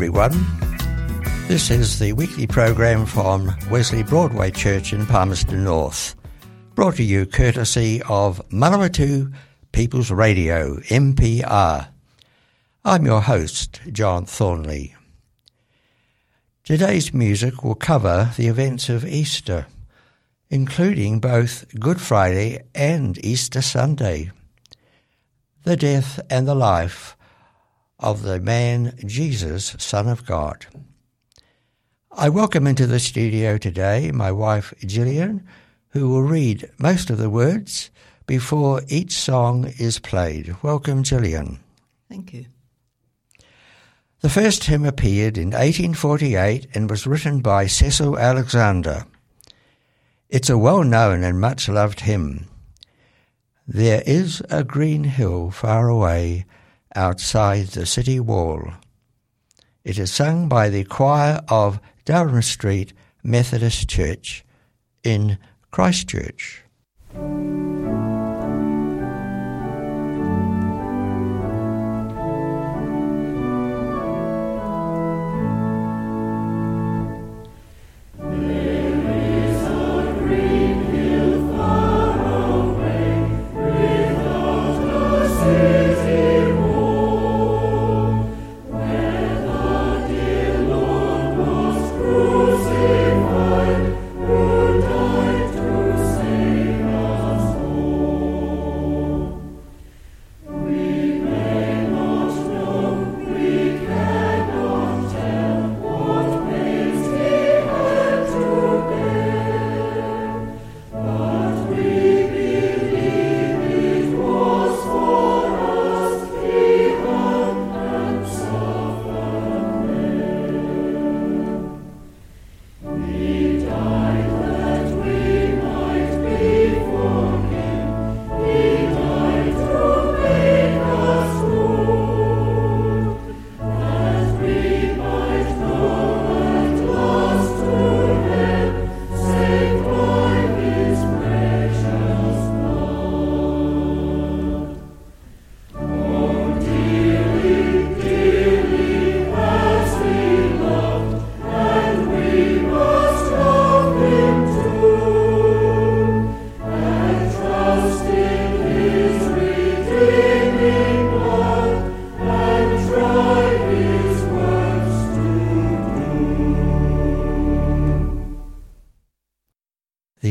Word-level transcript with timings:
Everyone. 0.00 0.32
This 1.46 1.70
is 1.70 1.98
the 1.98 2.14
weekly 2.14 2.46
program 2.46 3.04
from 3.04 3.54
Wesley 3.70 4.02
Broadway 4.02 4.50
Church 4.50 4.94
in 4.94 5.04
Palmerston 5.04 5.62
North, 5.62 6.16
brought 6.74 6.96
to 6.96 7.02
you 7.02 7.26
courtesy 7.26 8.00
of 8.08 8.40
Manawatu 8.48 9.30
People's 9.72 10.10
Radio, 10.10 10.76
MPR. 10.78 11.88
I'm 12.82 13.04
your 13.04 13.20
host, 13.20 13.82
John 13.92 14.24
Thornley. 14.24 14.94
Today's 16.64 17.12
music 17.12 17.62
will 17.62 17.74
cover 17.74 18.30
the 18.38 18.46
events 18.46 18.88
of 18.88 19.04
Easter, 19.04 19.66
including 20.48 21.20
both 21.20 21.66
Good 21.78 22.00
Friday 22.00 22.64
and 22.74 23.22
Easter 23.22 23.60
Sunday, 23.60 24.30
the 25.64 25.76
death 25.76 26.18
and 26.30 26.48
the 26.48 26.54
life 26.54 27.18
of 28.00 28.22
the 28.22 28.40
man 28.40 28.94
Jesus, 29.06 29.76
Son 29.78 30.08
of 30.08 30.24
God. 30.24 30.66
I 32.10 32.30
welcome 32.30 32.66
into 32.66 32.86
the 32.86 32.98
studio 32.98 33.58
today 33.58 34.10
my 34.10 34.32
wife 34.32 34.72
Gillian, 34.80 35.46
who 35.90 36.08
will 36.08 36.22
read 36.22 36.68
most 36.78 37.10
of 37.10 37.18
the 37.18 37.30
words 37.30 37.90
before 38.26 38.82
each 38.88 39.12
song 39.12 39.72
is 39.78 39.98
played. 39.98 40.56
Welcome, 40.62 41.02
Gillian. 41.02 41.60
Thank 42.08 42.32
you. 42.32 42.46
The 44.22 44.30
first 44.30 44.64
hymn 44.64 44.84
appeared 44.84 45.36
in 45.36 45.48
1848 45.48 46.68
and 46.74 46.88
was 46.88 47.06
written 47.06 47.40
by 47.40 47.66
Cecil 47.66 48.18
Alexander. 48.18 49.04
It's 50.30 50.50
a 50.50 50.58
well 50.58 50.84
known 50.84 51.22
and 51.22 51.40
much 51.40 51.68
loved 51.68 52.00
hymn. 52.00 52.48
There 53.66 54.02
is 54.06 54.42
a 54.48 54.64
green 54.64 55.04
hill 55.04 55.50
far 55.50 55.88
away 55.88 56.46
outside 56.94 57.68
the 57.68 57.86
city 57.86 58.20
wall. 58.20 58.72
It 59.84 59.98
is 59.98 60.12
sung 60.12 60.48
by 60.48 60.68
the 60.68 60.84
choir 60.84 61.40
of 61.48 61.80
Durham 62.04 62.42
Street 62.42 62.92
Methodist 63.22 63.88
Church 63.88 64.44
in 65.02 65.38
Christchurch. 65.70 66.64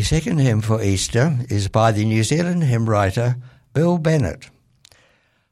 Second 0.09 0.39
hymn 0.39 0.59
for 0.59 0.81
Easter 0.81 1.37
is 1.49 1.67
by 1.67 1.91
the 1.91 2.03
New 2.03 2.23
Zealand 2.23 2.63
hymn 2.63 2.89
writer 2.89 3.35
Bill 3.73 3.99
Bennett. 3.99 4.49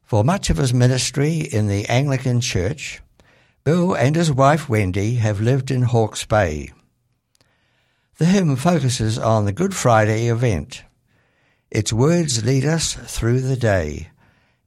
For 0.01 0.23
much 0.23 0.49
of 0.49 0.57
his 0.57 0.73
ministry 0.73 1.41
in 1.41 1.67
the 1.67 1.85
Anglican 1.87 2.41
Church, 2.41 2.99
Bill 3.63 3.93
and 3.93 4.15
his 4.15 4.31
wife 4.31 4.67
Wendy 4.67 5.17
have 5.17 5.39
lived 5.39 5.69
in 5.69 5.83
Hawke's 5.83 6.25
Bay. 6.25 6.71
The 8.17 8.25
hymn 8.25 8.55
focuses 8.55 9.19
on 9.19 9.45
the 9.45 9.51
Good 9.51 9.75
Friday 9.75 10.25
event. 10.25 10.83
Its 11.69 11.93
words 11.93 12.43
lead 12.43 12.65
us 12.65 12.95
through 12.95 13.41
the 13.41 13.57
day, 13.57 14.09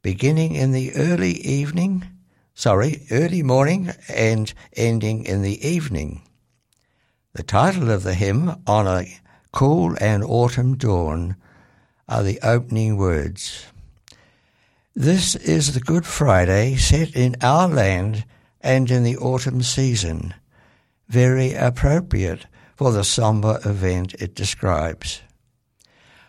beginning 0.03 0.55
in 0.55 0.71
the 0.71 0.95
early 0.95 1.33
evening, 1.33 2.07
sorry, 2.55 3.09
early 3.11 3.43
morning 3.43 3.91
and 4.09 4.55
ending 4.73 5.25
in 5.25 5.43
the 5.43 5.67
evening. 5.67 6.23
The 7.33 7.43
title 7.43 7.91
of 7.91 8.05
the 8.05 8.15
hymn, 8.15 8.55
On 8.69 8.87
a 8.87 9.20
Cool 9.53 9.97
and 10.01 10.23
autumn 10.23 10.77
dawn 10.77 11.37
are 12.09 12.23
the 12.23 12.39
opening 12.43 12.97
words. 12.97 13.67
This 14.95 15.35
is 15.37 15.75
the 15.75 15.81
Good 15.81 16.07
Friday 16.07 16.77
set 16.77 17.15
in 17.17 17.37
our 17.41 17.69
land 17.69 18.25
and 18.61 18.91
in 18.91 19.03
the 19.03 19.17
autumn 19.17 19.63
season, 19.63 20.35
very 21.09 21.55
appropriate 21.55 22.47
for 22.77 22.93
the 22.93 23.05
sombre 23.05 23.61
event 23.65 24.15
it 24.15 24.35
describes. 24.35 25.23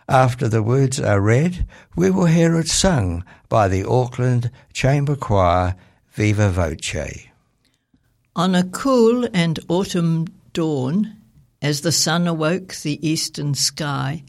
After 0.08 0.48
the 0.48 0.62
words 0.62 1.00
are 1.00 1.20
read, 1.20 1.66
we 1.94 2.10
will 2.10 2.26
hear 2.26 2.58
it 2.58 2.68
sung 2.68 3.24
by 3.48 3.68
the 3.68 3.88
Auckland 3.88 4.50
Chamber 4.72 5.16
Choir 5.16 5.76
Viva 6.12 6.50
Voce. 6.50 7.28
On 8.34 8.54
a 8.54 8.64
cool 8.64 9.28
and 9.32 9.60
autumn 9.68 10.26
dawn, 10.52 11.16
as 11.62 11.82
the 11.82 11.92
sun 11.92 12.26
awoke 12.26 12.74
the 12.82 12.98
eastern 13.08 13.54
sky, 13.54 14.24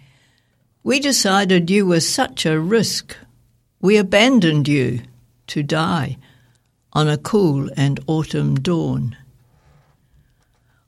we 0.84 1.00
decided 1.00 1.70
you 1.70 1.86
were 1.86 2.00
such 2.00 2.46
a 2.46 2.60
risk. 2.60 3.18
We 3.82 3.98
abandoned 3.98 4.68
you 4.68 5.02
to 5.48 5.64
die 5.64 6.18
on 6.94 7.10
a 7.10 7.18
cool 7.18 7.70
and 7.76 8.00
autumn 8.06 8.56
dawn. 8.56 9.18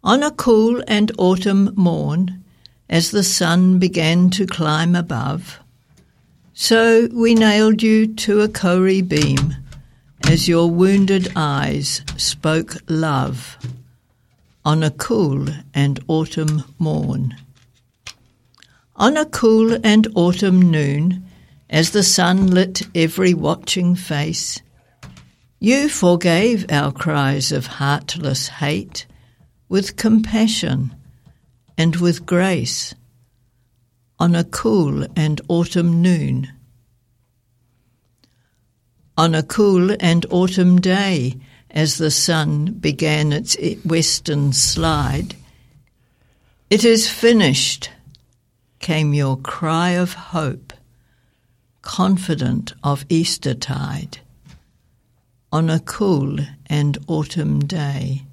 On 0.04 0.22
a 0.22 0.30
cool 0.30 0.84
and 0.88 1.12
autumn 1.18 1.74
morn, 1.76 2.44
as 2.88 3.10
the 3.10 3.24
sun 3.24 3.80
began 3.80 4.30
to 4.30 4.46
climb 4.46 4.96
above, 4.96 5.60
so 6.54 7.08
we 7.12 7.34
nailed 7.34 7.82
you 7.82 8.14
to 8.14 8.42
a 8.42 8.48
kauri 8.48 9.02
beam 9.02 9.56
as 10.28 10.48
your 10.48 10.70
wounded 10.70 11.32
eyes 11.36 12.04
spoke 12.18 12.76
love 12.88 13.58
on 14.66 14.82
a 14.82 14.90
cool 14.90 15.48
and 15.74 16.04
autumn 16.08 16.64
morn. 16.80 17.38
On 18.96 19.16
a 19.16 19.26
cool 19.26 19.78
and 19.84 20.08
autumn 20.16 20.72
noon, 20.72 21.24
as 21.70 21.92
the 21.92 22.04
sun 22.04 22.48
lit 22.48 22.82
every 22.96 23.34
watching 23.34 23.96
face, 23.96 24.62
you 25.60 25.88
forgave 25.88 26.66
our 26.72 26.92
cries 26.92 27.52
of 27.52 27.68
heartless 27.68 28.48
hate 28.48 29.06
with 29.70 29.96
compassion 29.96 30.94
and 31.78 31.96
with 31.98 32.26
grace 32.26 32.96
on 34.18 34.34
a 34.34 34.44
cool 34.46 35.06
and 35.16 35.42
autumn 35.48 36.02
noon. 36.02 36.52
On 39.18 39.36
a 39.36 39.44
cool 39.44 39.96
and 40.00 40.26
autumn 40.30 40.80
day, 40.80 41.36
as 41.75 41.98
the 41.98 42.10
sun 42.10 42.72
began 42.72 43.33
its 43.33 43.57
western 43.83 44.54
slide, 44.54 45.36
it 46.69 46.86
is 46.86 47.10
finished, 47.10 47.92
came 48.80 49.13
your 49.13 49.38
cry 49.38 49.89
of 49.89 50.13
hope, 50.13 50.72
confident 51.81 52.74
of 52.81 53.06
Eastertide, 53.10 54.19
on 55.51 55.69
a 55.69 55.81
cool 55.81 56.39
and 56.68 56.98
autumn 57.07 57.60
day. 57.60 58.24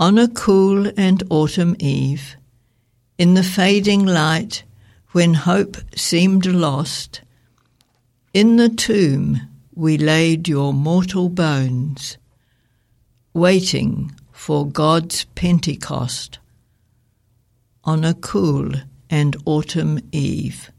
On 0.00 0.18
a 0.18 0.28
cool 0.28 0.90
and 0.96 1.22
autumn 1.30 1.76
eve, 1.78 2.36
in 3.18 3.34
the 3.34 3.44
fading 3.44 4.04
light, 4.04 4.64
when 5.12 5.34
hope 5.34 5.76
seemed 5.94 6.44
lost, 6.44 7.20
in 8.34 8.56
the 8.56 8.68
tomb 8.68 9.42
we 9.82 9.98
laid 9.98 10.46
your 10.46 10.72
mortal 10.72 11.28
bones, 11.28 12.16
waiting 13.34 14.12
for 14.30 14.64
God's 14.64 15.24
Pentecost 15.34 16.38
on 17.82 18.04
a 18.04 18.14
cool 18.14 18.70
and 19.10 19.36
autumn 19.44 19.98
eve. 20.12 20.70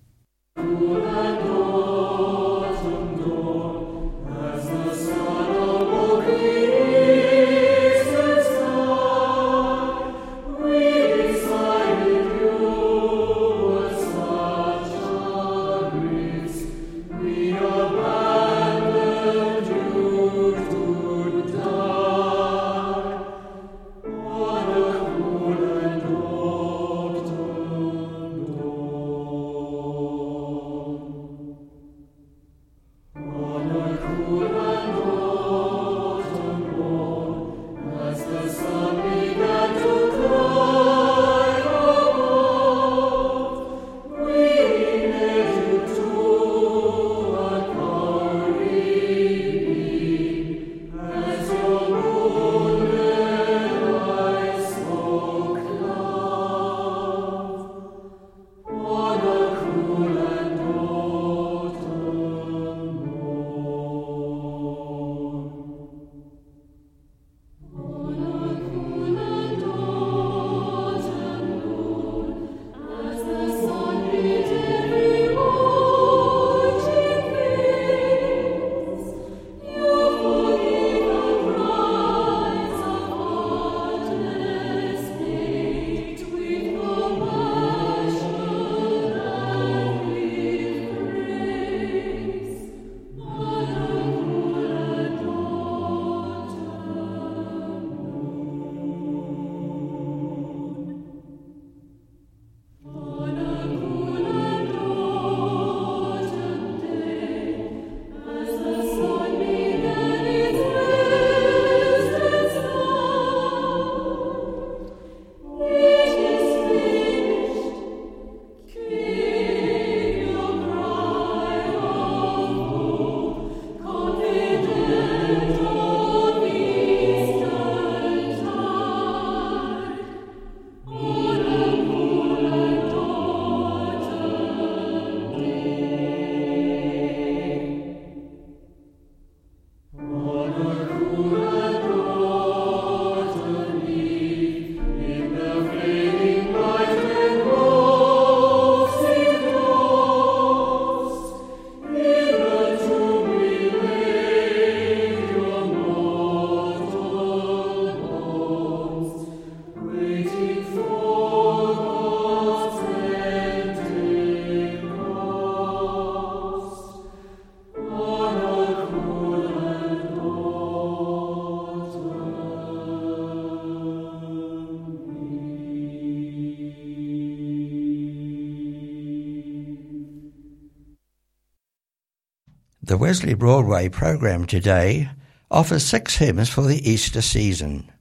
Wesley 183.13 183.35
Broadway 183.35 183.89
program 183.89 184.47
today 184.47 185.07
offers 185.51 185.85
six 185.85 186.15
hymns 186.15 186.49
for 186.49 186.63
the 186.63 186.89
Easter 186.89 187.21
season. 187.21 187.91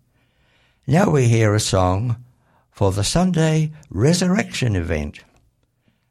Now 0.87 1.11
we 1.11 1.29
hear 1.29 1.55
a 1.55 1.61
song 1.61 2.17
for 2.71 2.93
the 2.93 3.05
Sunday 3.05 3.73
Resurrection 3.91 4.75
event, 4.75 5.21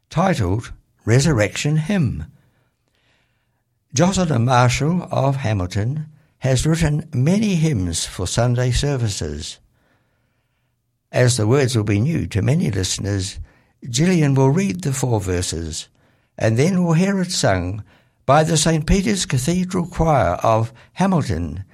titled 0.08 0.72
Resurrection 1.04 1.78
Hymn. 1.78 2.26
Jocelyn 3.92 4.44
Marshall 4.44 5.08
of 5.10 5.34
Hamilton 5.34 6.06
has 6.38 6.64
written 6.64 7.08
many 7.12 7.56
hymns 7.56 8.06
for 8.06 8.28
Sunday 8.28 8.70
services. 8.70 9.58
As 11.10 11.36
the 11.36 11.48
words 11.48 11.74
will 11.74 11.82
be 11.82 11.98
new 11.98 12.28
to 12.28 12.40
many 12.40 12.70
listeners, 12.70 13.40
Gillian 13.90 14.36
will 14.36 14.50
read 14.50 14.82
the 14.82 14.92
four 14.92 15.20
verses, 15.20 15.88
and 16.38 16.56
then 16.56 16.84
we'll 16.84 16.92
hear 16.92 17.20
it 17.20 17.32
sung 17.32 17.82
by 18.24 18.44
the 18.44 18.56
St. 18.56 18.86
Peter's 18.86 19.26
Cathedral 19.26 19.86
Choir 19.86 20.38
of 20.42 20.72
Hamilton, 20.94 21.64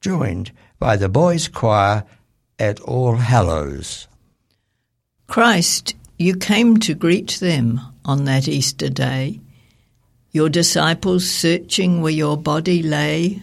joined 0.00 0.52
by 0.78 0.96
the 0.96 1.08
Boys' 1.08 1.48
Choir 1.48 2.04
at 2.58 2.80
All 2.80 3.16
Hallows. 3.16 4.06
Christ, 5.26 5.94
you 6.18 6.36
came 6.36 6.76
to 6.78 6.94
greet 6.94 7.38
them 7.40 7.80
on 8.04 8.24
that 8.24 8.46
Easter 8.48 8.88
day. 8.88 9.40
Your 10.30 10.48
disciples, 10.48 11.28
searching 11.28 12.00
where 12.00 12.12
your 12.12 12.36
body 12.36 12.82
lay, 12.82 13.42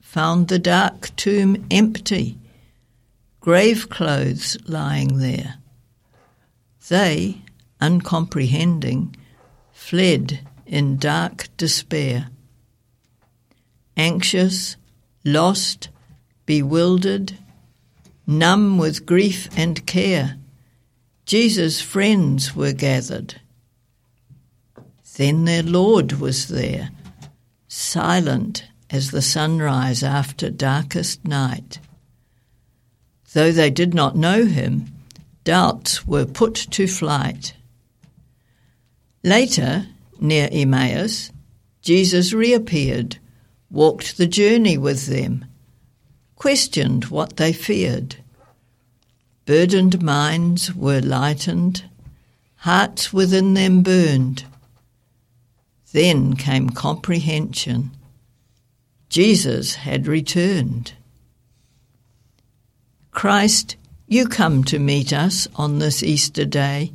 found 0.00 0.48
the 0.48 0.58
dark 0.58 1.14
tomb 1.16 1.66
empty, 1.70 2.38
grave 3.40 3.88
clothes 3.90 4.56
lying 4.66 5.18
there. 5.18 5.56
They, 6.88 7.42
uncomprehending, 7.80 9.16
fled 9.72 10.40
in 10.66 10.96
dark 10.96 11.48
despair. 11.56 12.28
Anxious, 13.96 14.76
lost, 15.24 15.88
bewildered, 16.46 17.38
numb 18.26 18.78
with 18.78 19.06
grief 19.06 19.48
and 19.56 19.86
care, 19.86 20.36
Jesus' 21.26 21.80
friends 21.80 22.54
were 22.54 22.72
gathered. 22.72 23.40
Then 25.16 25.44
their 25.44 25.62
Lord 25.62 26.14
was 26.14 26.48
there, 26.48 26.90
silent 27.68 28.64
as 28.90 29.10
the 29.10 29.22
sunrise 29.22 30.02
after 30.02 30.50
darkest 30.50 31.24
night. 31.24 31.78
Though 33.32 33.52
they 33.52 33.70
did 33.70 33.94
not 33.94 34.16
know 34.16 34.44
him, 34.44 34.86
doubts 35.44 36.06
were 36.06 36.26
put 36.26 36.54
to 36.54 36.86
flight. 36.86 37.54
Later, 39.22 39.86
near 40.20 40.48
Emmaus, 40.50 41.30
Jesus 41.82 42.32
reappeared, 42.32 43.18
walked 43.70 44.16
the 44.16 44.26
journey 44.26 44.78
with 44.78 45.06
them, 45.06 45.44
questioned 46.36 47.06
what 47.06 47.36
they 47.36 47.52
feared. 47.52 48.16
Burdened 49.46 50.02
minds 50.02 50.74
were 50.74 51.00
lightened, 51.00 51.84
hearts 52.56 53.12
within 53.12 53.54
them 53.54 53.82
burned. 53.82 54.44
Then 55.92 56.34
came 56.34 56.70
comprehension. 56.70 57.90
Jesus 59.10 59.74
had 59.74 60.06
returned. 60.06 60.94
Christ, 63.10 63.76
you 64.08 64.26
come 64.26 64.64
to 64.64 64.78
meet 64.78 65.12
us 65.12 65.46
on 65.56 65.78
this 65.78 66.02
Easter 66.02 66.44
day. 66.44 66.92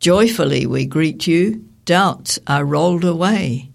Joyfully 0.00 0.66
we 0.66 0.86
greet 0.86 1.26
you, 1.26 1.64
doubts 1.84 2.38
are 2.46 2.64
rolled 2.64 3.04
away. 3.04 3.70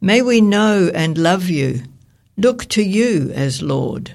May 0.00 0.22
we 0.22 0.40
know 0.40 0.90
and 0.94 1.18
love 1.18 1.48
you, 1.48 1.82
look 2.36 2.64
to 2.70 2.82
you 2.82 3.30
as 3.34 3.62
Lord, 3.62 4.14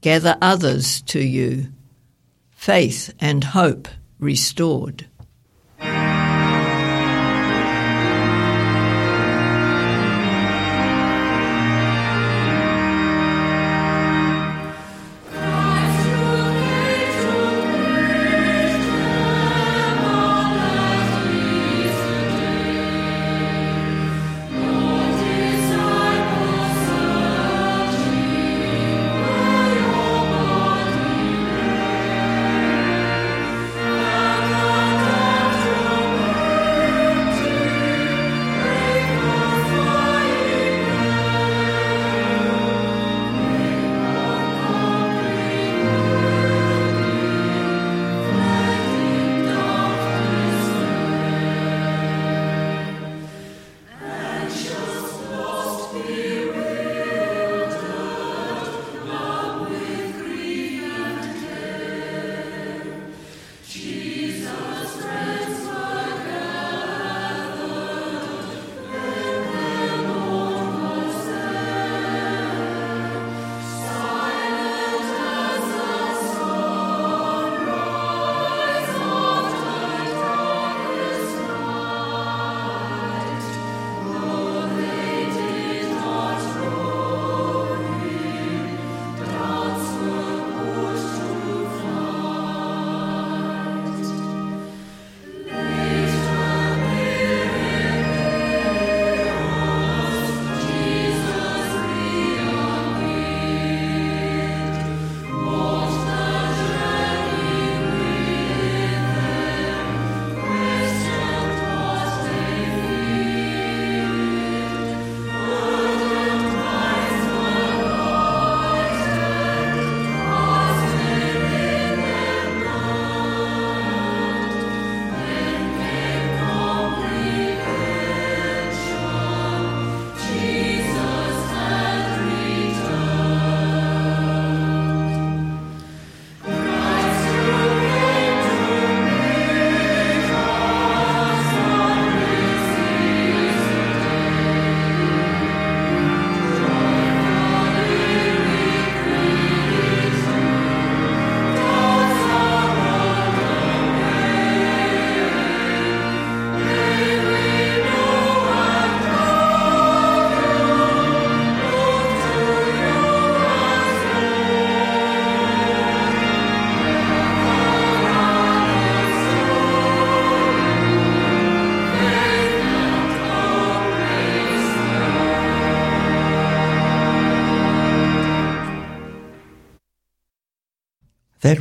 gather 0.00 0.36
others 0.40 1.02
to 1.02 1.20
you, 1.20 1.72
faith 2.50 3.12
and 3.20 3.42
hope 3.42 3.88
restored. 4.18 5.07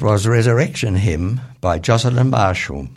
Was 0.08 0.26
Resurrection 0.26 0.96
Hymn 0.96 1.42
by 1.60 1.80
Jocelyn 1.80 2.30
Marshall. 2.30 2.88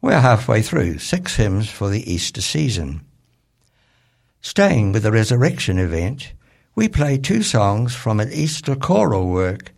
We're 0.00 0.18
halfway 0.18 0.62
through 0.62 0.96
six 0.96 1.36
hymns 1.36 1.68
for 1.68 1.90
the 1.90 2.10
Easter 2.10 2.40
season. 2.40 3.02
Staying 4.40 4.92
with 4.92 5.02
the 5.02 5.12
resurrection 5.12 5.78
event, 5.78 6.32
we 6.74 6.88
play 6.88 7.18
two 7.18 7.42
songs 7.42 7.94
from 7.94 8.18
an 8.18 8.32
Easter 8.32 8.74
choral 8.76 9.28
work 9.28 9.72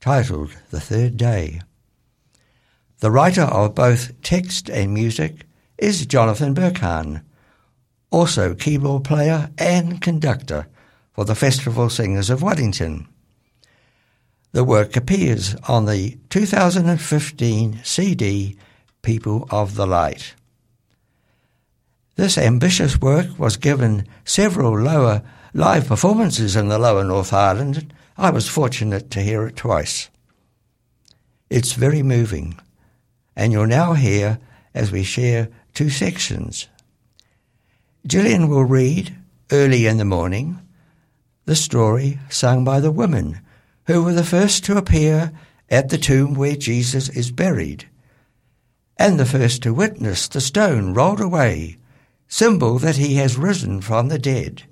titled 0.00 0.56
The 0.70 0.80
Third 0.80 1.18
Day. 1.18 1.60
The 3.00 3.10
writer 3.10 3.42
of 3.42 3.74
both 3.74 4.22
text 4.22 4.70
and 4.70 4.94
music 4.94 5.44
is 5.76 6.06
Jonathan 6.06 6.54
Berkahn, 6.54 7.22
also 8.10 8.54
keyboard 8.54 9.04
player 9.04 9.50
and 9.58 10.00
conductor 10.00 10.66
for 11.12 11.26
the 11.26 11.34
Festival 11.34 11.90
Singers 11.90 12.30
of 12.30 12.40
Wellington. 12.40 13.06
The 14.52 14.64
work 14.64 14.96
appears 14.96 15.54
on 15.68 15.84
the 15.84 16.16
2015 16.30 17.80
CD 17.84 18.56
People 19.02 19.46
of 19.50 19.74
the 19.74 19.86
Light. 19.86 20.34
This 22.16 22.38
ambitious 22.38 23.00
work 23.00 23.38
was 23.38 23.56
given 23.56 24.06
several 24.24 24.78
lower 24.78 25.22
live 25.52 25.86
performances 25.86 26.56
in 26.56 26.68
the 26.68 26.78
lower 26.78 27.04
North 27.04 27.32
Island. 27.32 27.92
I 28.16 28.30
was 28.30 28.48
fortunate 28.48 29.10
to 29.12 29.20
hear 29.20 29.46
it 29.46 29.56
twice. 29.56 30.08
It's 31.50 31.72
very 31.74 32.02
moving, 32.02 32.58
and 33.36 33.52
you'll 33.52 33.66
now 33.66 33.92
hear 33.92 34.38
as 34.74 34.90
we 34.90 35.02
share 35.02 35.48
two 35.74 35.90
sections. 35.90 36.68
Gillian 38.06 38.48
will 38.48 38.64
read, 38.64 39.14
early 39.52 39.86
in 39.86 39.98
the 39.98 40.04
morning, 40.04 40.58
the 41.44 41.54
story 41.54 42.18
sung 42.30 42.64
by 42.64 42.80
the 42.80 42.90
women 42.90 43.40
who 43.88 44.04
were 44.04 44.12
the 44.12 44.22
first 44.22 44.64
to 44.66 44.76
appear 44.76 45.32
at 45.70 45.88
the 45.88 45.96
tomb 45.96 46.34
where 46.34 46.54
Jesus 46.54 47.08
is 47.08 47.32
buried, 47.32 47.88
and 48.98 49.18
the 49.18 49.24
first 49.24 49.62
to 49.62 49.72
witness 49.72 50.28
the 50.28 50.42
stone 50.42 50.92
rolled 50.92 51.22
away, 51.22 51.78
symbol 52.28 52.78
that 52.78 52.96
he 52.96 53.14
has 53.14 53.38
risen 53.38 53.80
from 53.80 54.08
the 54.08 54.18
dead. 54.18 54.64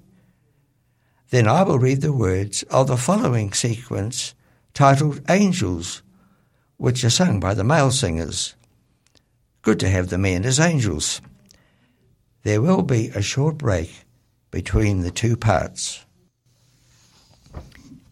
Then 1.30 1.48
I 1.48 1.62
will 1.62 1.78
read 1.78 2.02
the 2.02 2.12
words 2.12 2.62
of 2.64 2.88
the 2.88 2.98
following 2.98 3.54
sequence 3.54 4.34
titled 4.74 5.22
Angels, 5.30 6.02
which 6.76 7.02
are 7.02 7.10
sung 7.10 7.40
by 7.40 7.54
the 7.54 7.64
male 7.64 7.90
singers. 7.90 8.54
Good 9.62 9.80
to 9.80 9.88
have 9.88 10.10
the 10.10 10.18
men 10.18 10.44
as 10.44 10.60
angels. 10.60 11.22
There 12.42 12.60
will 12.60 12.82
be 12.82 13.08
a 13.08 13.22
short 13.22 13.56
break 13.56 14.04
between 14.50 15.00
the 15.00 15.10
two 15.10 15.36
parts. 15.36 16.05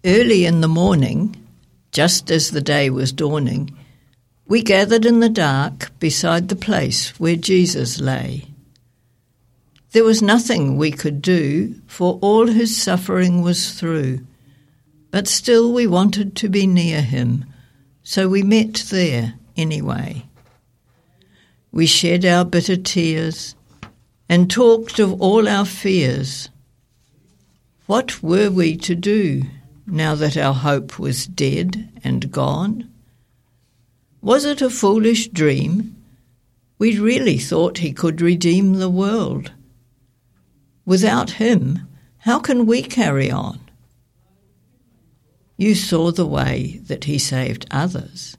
Early 0.07 0.45
in 0.45 0.61
the 0.61 0.69
morning, 0.69 1.35
just 1.91 2.31
as 2.31 2.51
the 2.51 2.61
day 2.61 2.91
was 2.91 3.11
dawning, 3.11 3.75
we 4.47 4.63
gathered 4.63 5.07
in 5.07 5.21
the 5.21 5.31
dark 5.31 5.99
beside 5.99 6.49
the 6.49 6.57
place 6.57 7.19
where 7.19 7.37
Jesus 7.37 7.99
lay. 7.99 8.45
There 9.93 10.05
was 10.05 10.21
nothing 10.21 10.77
we 10.77 10.91
could 10.91 11.23
do, 11.23 11.77
for 11.87 12.19
all 12.21 12.49
his 12.49 12.77
suffering 12.77 13.41
was 13.41 13.73
through. 13.81 14.27
But 15.11 15.27
still 15.27 15.73
we 15.73 15.87
wanted 15.87 16.37
to 16.37 16.51
be 16.51 16.67
near 16.67 17.01
him, 17.01 17.47
so 18.03 18.29
we 18.29 18.43
met 18.43 18.75
there 18.91 19.35
anyway. 19.57 20.27
We 21.73 21.87
shed 21.87 22.27
our 22.27 22.45
bitter 22.45 22.77
tears 22.77 23.55
and 24.29 24.51
talked 24.51 24.99
of 24.99 25.19
all 25.23 25.49
our 25.49 25.65
fears. 25.65 26.51
What 27.87 28.23
were 28.23 28.51
we 28.51 28.77
to 28.79 28.95
do? 28.95 29.45
Now 29.87 30.15
that 30.15 30.37
our 30.37 30.55
hope 30.55 30.99
was 30.99 31.27
dead 31.27 31.91
and 32.03 32.31
gone? 32.31 32.91
Was 34.21 34.45
it 34.45 34.63
a 34.63 34.71
foolish 34.71 35.29
dream? 35.29 35.97
We 36.79 36.99
really 36.99 37.39
thought 37.39 37.79
he 37.79 37.93
could 37.93 38.21
redeem 38.21 38.75
the 38.75 38.89
world. 38.89 39.53
Without 40.87 41.33
him, 41.33 41.87
how 42.19 42.39
can 42.39 42.67
we 42.67 42.83
carry 42.83 43.31
on? 43.31 43.61
You 45.57 45.75
saw 45.75 46.11
the 46.11 46.27
way 46.27 46.81
that 46.85 47.05
he 47.05 47.19
saved 47.19 47.67
others. 47.71 48.37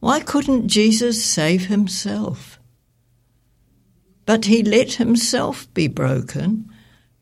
Why 0.00 0.20
couldn't 0.20 0.68
Jesus 0.68 1.24
save 1.24 1.66
himself? 1.66 2.58
But 4.26 4.46
he 4.46 4.62
let 4.62 4.94
himself 4.94 5.72
be 5.74 5.86
broken 5.86 6.68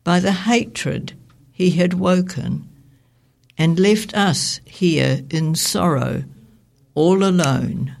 by 0.03 0.19
the 0.19 0.31
hatred 0.31 1.13
he 1.51 1.71
had 1.71 1.93
woken 1.93 2.67
and 3.57 3.79
left 3.79 4.15
us 4.15 4.59
here 4.65 5.21
in 5.29 5.55
sorrow, 5.55 6.23
all 6.95 7.23
alone. 7.23 7.95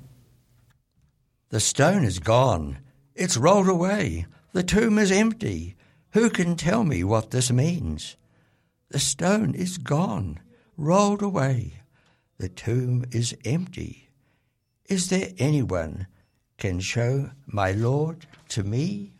The 1.49 1.59
stone 1.59 2.03
is 2.03 2.19
gone. 2.19 2.79
It's 3.15 3.37
rolled 3.37 3.69
away. 3.69 4.25
The 4.53 4.63
tomb 4.63 4.97
is 4.97 5.11
empty. 5.11 5.75
Who 6.13 6.29
can 6.29 6.55
tell 6.55 6.83
me 6.83 7.03
what 7.03 7.31
this 7.31 7.51
means? 7.51 8.15
The 8.89 8.99
stone 8.99 9.55
is 9.55 9.77
gone, 9.77 10.39
rolled 10.77 11.21
away. 11.21 11.81
The 12.37 12.49
tomb 12.49 13.05
is 13.11 13.35
empty. 13.45 14.09
Is 14.85 15.09
there 15.09 15.29
anyone 15.37 16.07
can 16.57 16.79
show 16.79 17.31
my 17.47 17.71
Lord 17.71 18.25
to 18.49 18.63
me? 18.63 19.12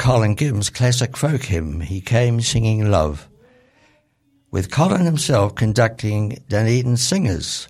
Colin 0.00 0.34
Gibson's 0.34 0.70
classic 0.70 1.14
folk 1.14 1.42
hymn, 1.42 1.82
He 1.82 2.00
Came 2.00 2.40
Singing 2.40 2.90
Love, 2.90 3.28
with 4.50 4.70
Colin 4.70 5.04
himself 5.04 5.54
conducting 5.54 6.42
Dunedin 6.48 6.96
Singers. 6.96 7.68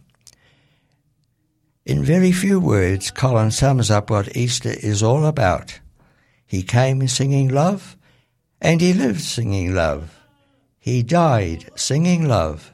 In 1.85 2.05
very 2.05 2.31
few 2.31 2.61
words, 2.61 3.11
Colin 3.11 3.51
sums 3.51 3.91
up 3.91 4.11
what 4.11 4.37
Easter 4.37 4.71
is 4.71 5.03
all 5.03 5.27
about. 5.27 5.81
He 6.47 6.63
came 6.63 7.09
singing 7.09 7.49
love, 7.49 7.97
and 8.61 8.81
he 8.81 8.93
lived 8.93 9.23
singing 9.23 9.75
love. 9.75 10.17
He 10.79 11.03
died 11.03 11.69
singing 11.75 12.29
love. 12.29 12.73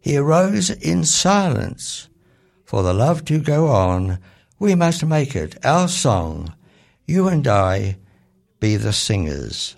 He 0.00 0.16
arose 0.16 0.68
in 0.68 1.04
silence. 1.04 2.08
For 2.64 2.82
the 2.82 2.92
love 2.92 3.24
to 3.26 3.38
go 3.38 3.68
on, 3.68 4.18
we 4.58 4.74
must 4.74 5.06
make 5.06 5.36
it 5.36 5.64
our 5.64 5.86
song. 5.86 6.56
You 7.06 7.28
and 7.28 7.46
I 7.46 7.96
be 8.60 8.76
the 8.76 8.92
singers. 8.92 9.74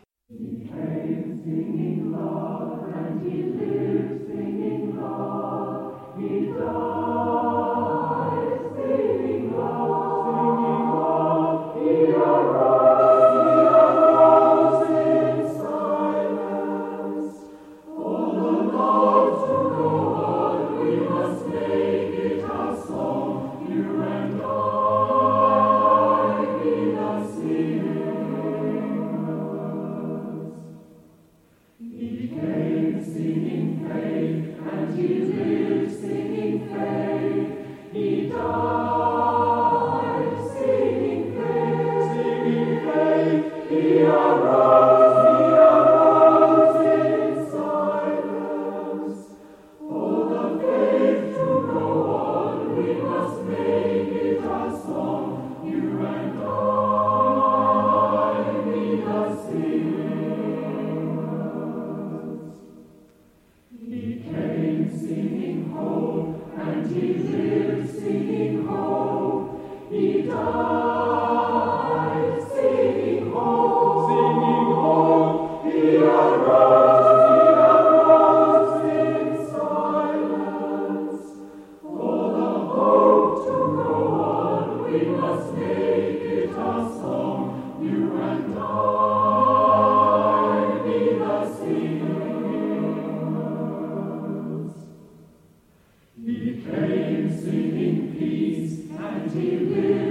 mighty 99.34 99.56
will. 99.64 100.01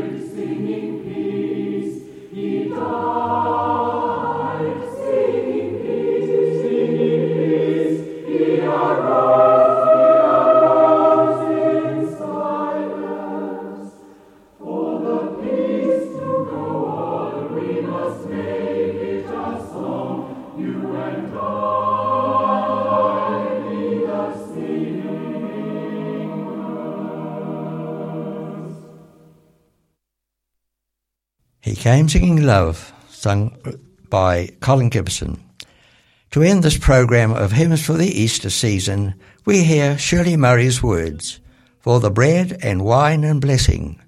Came 31.81 32.07
Singing 32.07 32.43
Love, 32.43 32.93
sung 33.09 33.57
by 34.07 34.49
Colin 34.59 34.89
Gibson. 34.89 35.43
To 36.29 36.43
end 36.43 36.61
this 36.61 36.77
program 36.77 37.31
of 37.31 37.53
hymns 37.53 37.83
for 37.83 37.93
the 37.93 38.05
Easter 38.05 38.51
season, 38.51 39.15
we 39.45 39.63
hear 39.63 39.97
Shirley 39.97 40.37
Murray's 40.37 40.83
words, 40.83 41.39
For 41.79 41.99
the 41.99 42.11
bread 42.11 42.55
and 42.61 42.85
wine 42.85 43.23
and 43.23 43.41
blessing. 43.41 43.99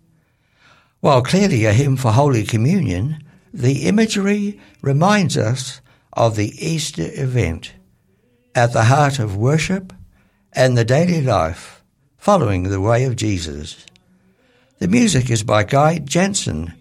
While 1.00 1.24
clearly 1.24 1.66
a 1.66 1.74
hymn 1.74 1.98
for 1.98 2.12
Holy 2.12 2.44
Communion, 2.44 3.24
the 3.52 3.88
imagery 3.88 4.62
reminds 4.84 5.36
us 5.36 5.82
of 6.14 6.36
the 6.36 6.54
Easter 6.64 7.10
event 7.16 7.74
at 8.54 8.74
the 8.74 8.84
heart 8.84 9.18
of 9.18 9.36
worship 9.36 9.92
and 10.52 10.78
the 10.78 10.86
daily 10.86 11.22
life 11.24 11.84
following 12.20 12.70
the 12.70 12.80
way 12.80 13.04
of 13.06 13.16
Jesus. 13.16 13.84
The 14.78 14.88
music 14.88 15.32
is 15.32 15.42
by 15.42 15.64
Guy 15.64 15.98
Jansen 15.98 16.74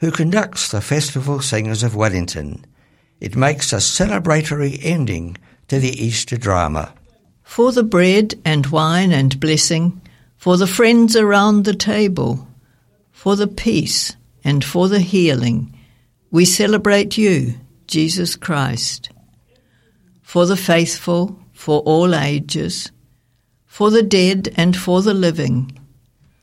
who 0.00 0.10
conducts 0.10 0.70
the 0.70 0.80
Festival 0.80 1.40
Singers 1.40 1.82
of 1.82 1.94
Wellington. 1.94 2.64
It 3.20 3.36
makes 3.36 3.72
a 3.72 3.76
celebratory 3.76 4.78
ending 4.82 5.36
to 5.68 5.78
the 5.78 5.90
Easter 5.90 6.38
drama. 6.38 6.94
For 7.42 7.70
the 7.70 7.82
bread 7.82 8.34
and 8.44 8.66
wine 8.66 9.12
and 9.12 9.38
blessing, 9.38 10.00
for 10.38 10.56
the 10.56 10.66
friends 10.66 11.16
around 11.16 11.64
the 11.64 11.74
table, 11.74 12.48
for 13.12 13.36
the 13.36 13.46
peace 13.46 14.16
and 14.42 14.64
for 14.64 14.88
the 14.88 15.00
healing, 15.00 15.78
we 16.30 16.46
celebrate 16.46 17.18
you, 17.18 17.54
Jesus 17.86 18.36
Christ. 18.36 19.10
For 20.22 20.46
the 20.46 20.56
faithful, 20.56 21.38
for 21.52 21.80
all 21.80 22.14
ages, 22.14 22.90
for 23.66 23.90
the 23.90 24.02
dead 24.02 24.48
and 24.56 24.74
for 24.74 25.02
the 25.02 25.12
living, 25.12 25.78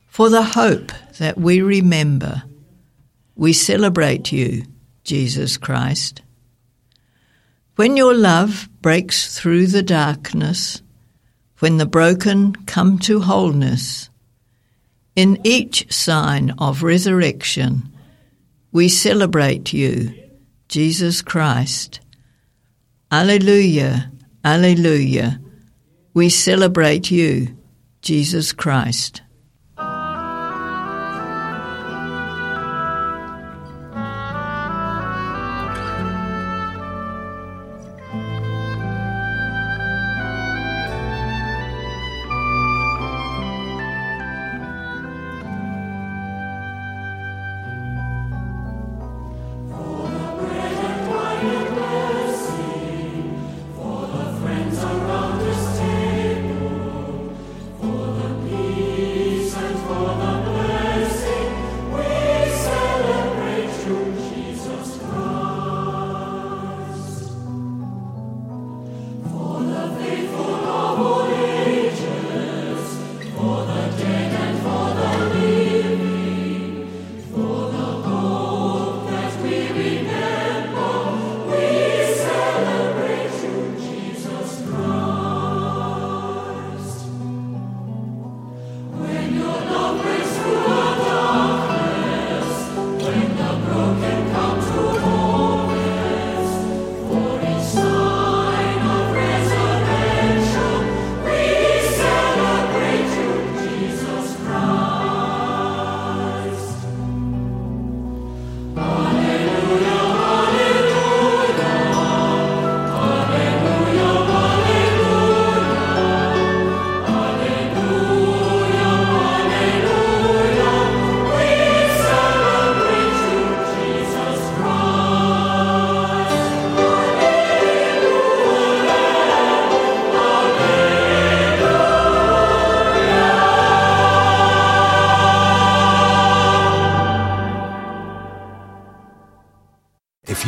for 0.06 0.28
the 0.30 0.42
hope 0.42 0.92
that 1.18 1.38
we 1.38 1.60
remember 1.60 2.44
we 3.38 3.52
celebrate 3.52 4.32
you, 4.32 4.64
Jesus 5.04 5.56
Christ. 5.56 6.22
When 7.76 7.96
your 7.96 8.12
love 8.12 8.68
breaks 8.82 9.38
through 9.38 9.68
the 9.68 9.82
darkness, 9.82 10.82
when 11.60 11.76
the 11.76 11.86
broken 11.86 12.56
come 12.66 12.98
to 12.98 13.20
wholeness, 13.20 14.10
in 15.14 15.38
each 15.44 15.92
sign 15.92 16.50
of 16.58 16.82
resurrection, 16.82 17.88
we 18.72 18.88
celebrate 18.88 19.72
you, 19.72 20.12
Jesus 20.66 21.22
Christ. 21.22 22.00
Alleluia, 23.12 24.10
Alleluia. 24.44 25.40
We 26.12 26.28
celebrate 26.28 27.12
you, 27.12 27.56
Jesus 28.02 28.52
Christ. 28.52 29.22